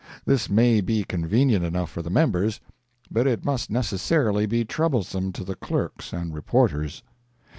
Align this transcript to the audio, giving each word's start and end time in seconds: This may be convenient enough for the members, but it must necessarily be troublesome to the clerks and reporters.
This 0.25 0.49
may 0.49 0.81
be 0.81 1.03
convenient 1.03 1.63
enough 1.63 1.91
for 1.91 2.01
the 2.01 2.09
members, 2.09 2.59
but 3.11 3.27
it 3.27 3.45
must 3.45 3.69
necessarily 3.69 4.47
be 4.47 4.65
troublesome 4.65 5.31
to 5.33 5.43
the 5.43 5.53
clerks 5.53 6.11
and 6.11 6.33
reporters. 6.33 7.03